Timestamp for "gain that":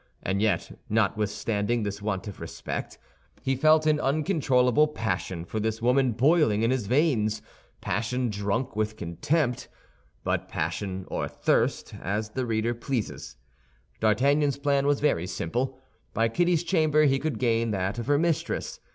17.37-17.99